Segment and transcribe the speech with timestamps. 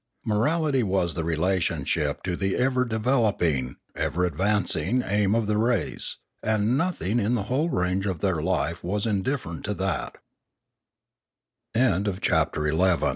[0.25, 6.75] Morality was the relationship to the ever developing, ever advancing, aim of the race, and
[6.75, 10.15] nothing in the whole range of their life was indifferent to that
[11.75, 13.03] CHAPTER X